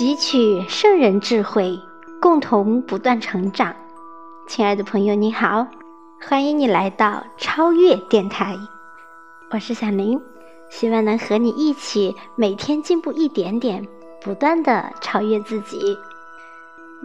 [0.00, 1.78] 汲取圣人智慧，
[2.22, 3.76] 共同不断成长。
[4.48, 5.66] 亲爱的朋友，你好，
[6.26, 8.56] 欢迎你来到超越电台，
[9.50, 10.18] 我是小林，
[10.70, 13.86] 希望能和你一起每天进步一点点，
[14.22, 15.98] 不断的超越自己。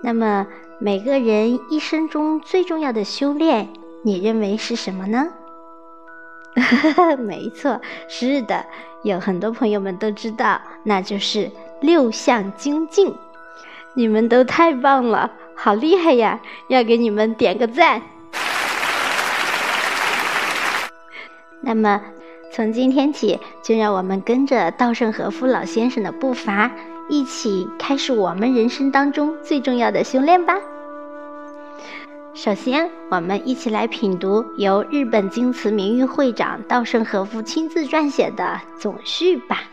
[0.01, 0.47] 那么，
[0.79, 3.73] 每个人一生中最重要的修炼，
[4.03, 5.27] 你认为是什么呢？
[7.19, 8.65] 没错，是的，
[9.03, 11.51] 有很多朋友们都知道，那就是
[11.85, 13.13] 六项精进。
[13.93, 16.39] 你们都太棒了，好厉害呀！
[16.67, 18.01] 要给你们点个赞。
[21.61, 22.01] 那么，
[22.51, 26.69] 从今天起，就让我们跟着稻盛和夫老先生的步伐，
[27.07, 30.55] 一起开始我们人生当中最重要的修炼吧。
[32.33, 39.63] 首先，我们一起来品读由日本京瓷名誉会长稻盛和夫亲自撰写的总序吧。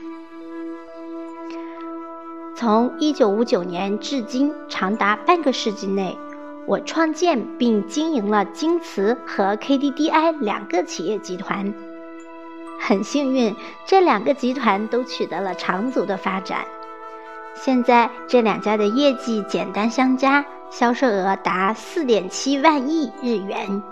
[2.62, 6.16] 从1959年至今，长达半个世纪内，
[6.64, 11.74] 我创建并经营了京瓷和 KDDI 两个企业集团。
[12.78, 16.64] 很幸运，这两个集团都取得了长足的发展。
[17.56, 20.46] 现在，这两家的业绩简单相加。
[20.70, 23.82] 销售额达四点七万亿日元，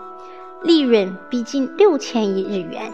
[0.62, 2.92] 利润逼近六千亿日元。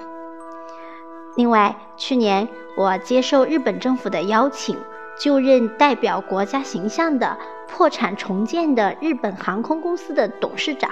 [1.36, 2.48] 另外，去年
[2.78, 4.74] 我接受日本政府的邀请，
[5.18, 7.36] 就任代表国家形象的
[7.68, 10.90] 破产重建的日本航空公司的董事长。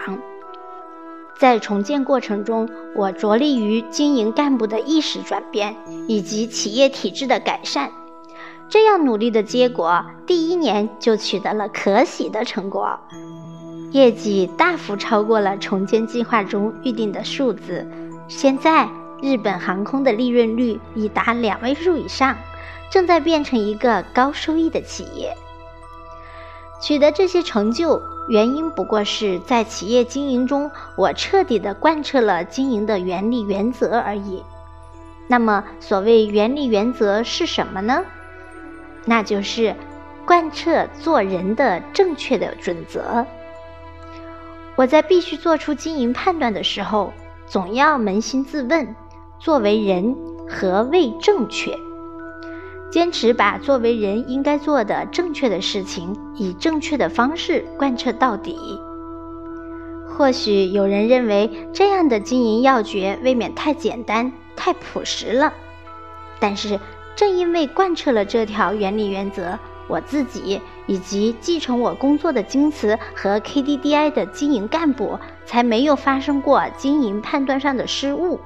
[1.37, 5.75] 在重建过程中，我着力于经营干部的意识转变
[6.07, 7.91] 以及企业体制的改善。
[8.69, 12.99] 这样努力的结果，第一年就取得了可喜的成果，
[13.91, 17.87] 业绩大幅超过了重建计划中预定的数字。
[18.27, 18.89] 现在，
[19.21, 22.37] 日本航空的利润率已达两位数以上，
[22.91, 25.37] 正在变成一个高收益的企业。
[26.81, 34.43] 取得这些成就，原因不过是在企业经营中，我彻底的贯彻了经营的原理原则而已。
[35.27, 38.05] 那么，所谓原理原则是什么呢？
[39.07, 39.75] 那就是
[40.27, 43.27] 贯彻做人的正确的准则。
[44.77, 47.13] 我在必须做出经营判断的时候，
[47.47, 48.95] 总要扪心自问：
[49.39, 50.17] 作为人，
[50.49, 51.79] 何谓正确？
[52.95, 58.57] 坚持把作为人应该做的正确的事情，以正确的方式贯彻到底。
[60.07, 65.53] 或许有人认为这样的经营要诀未免太简单、太朴实了，
[66.39, 66.79] 但是。
[67.17, 69.57] 正因为贯彻了这条原理原则，
[69.89, 78.41] 我自己以及继承我工作的京瓷和 KDDI 的经营干部，才没有发生过经营判断上的失误，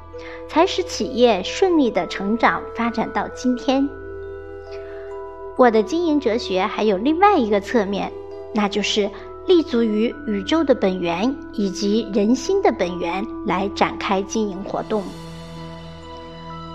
[0.49, 3.89] 才使企业顺利的成长发展到今天。
[5.59, 8.13] 我的经营哲学还有另外一个侧面，
[8.55, 9.11] 那就是
[9.49, 15.03] 立足于宇宙的本源以及人心的本源来展开经营活动。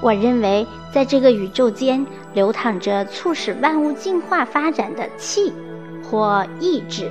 [0.01, 5.53] 我认为，在这个宇宙间流淌着促使万物进化发展的气
[6.03, 7.09] 或意志。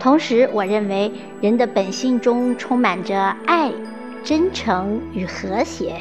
[0.00, 3.16] 同时，我认为人的本性中充满着
[3.46, 3.70] 爱、
[4.24, 5.94] 真诚与和谐。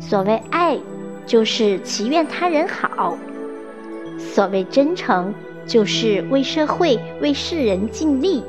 [0.00, 0.76] 所谓爱，
[1.26, 3.16] 就是祈愿他人好；
[4.18, 5.34] 所谓真诚，
[5.66, 8.42] 就是为社会、为世人尽力；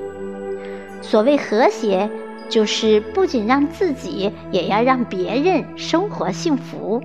[1.01, 2.09] 所谓和谐。
[2.47, 7.01] 就是不仅让自己，也要让别人生活幸福。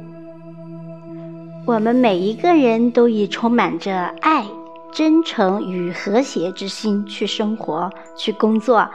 [1.65, 4.45] 我们每一个人都以充满着爱、
[4.93, 8.87] 真诚与和谐之心去生活、去工作，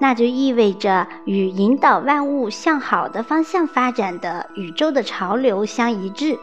[0.00, 6.38] 那就意味着与引导万物向好的方向发展的宇宙的潮流相一致。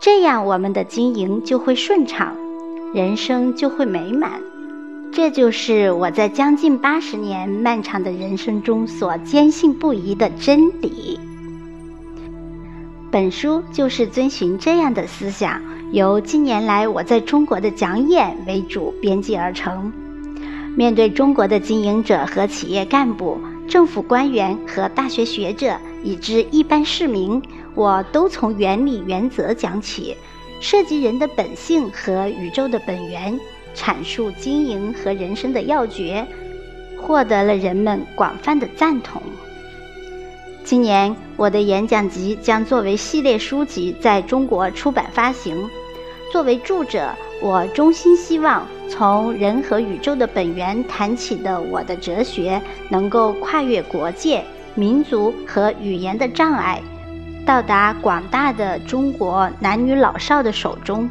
[0.00, 2.36] 这样，我们的经营就会顺畅，
[2.92, 4.32] 人生就会美满。
[5.12, 11.20] 这就是我在将近八十年漫长的人生中所坚信不疑的真理。
[13.12, 15.60] 本书就是遵循这样的思想，
[15.92, 19.92] 由近年来我在中国的讲演为主编辑而成。
[20.76, 23.38] 面对中国的经营者和企业干部、
[23.68, 27.42] 政府官员和大学学者，以至一般市民，
[27.74, 30.16] 我都从原理原则讲起，
[30.60, 33.38] 涉及人的本性和宇宙的本源。
[33.74, 36.26] 阐述经营和人生的要诀，
[37.00, 39.22] 获得了人们广泛的赞同。
[40.62, 45.68] 今年，我的演讲集将作为系列书籍在中国出版发行。
[46.30, 52.60] 作为著者，我衷心希望从人和宇宙的本源谈起的我的哲学，
[52.90, 54.44] 能够跨越国界、
[54.74, 56.78] 民族和语言的障碍，
[57.46, 61.08] 到达广大的中国男女老少的手中。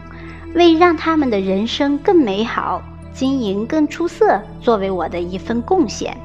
[0.54, 2.84] 为让他们的人生更美好、
[3.14, 6.16] 经营更出色作为我的一份贡献。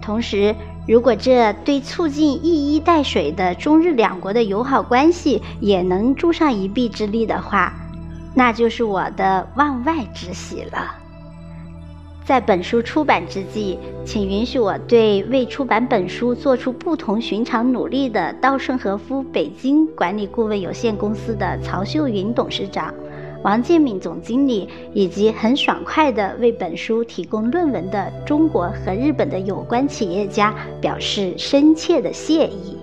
[0.00, 0.54] 同时，
[0.86, 7.74] 如果这对促进一衣带水的中日两国的友好关系也能助上一臂之力的话，
[8.34, 10.96] 那就是我的望外之喜了。
[12.24, 22.94] 在本书出版之际，请允许我对为出版本书做出不同寻常努力的稻盛和夫北京管理顾问有限公司的曹秀云董事长、
[23.42, 32.78] 王建敏总经理，以及很爽快地为本书提供论文的中国和日本的有关企业家表示深切的谢意。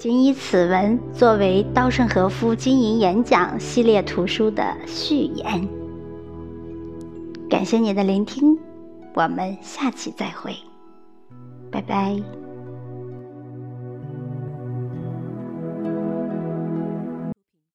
[0.00, 5.68] 仅以此文作为稻盛和夫经营演讲系列图书的序言。
[7.50, 8.58] 感谢您的聆听，
[9.12, 10.56] 我们下期再会，
[11.70, 12.39] 拜拜。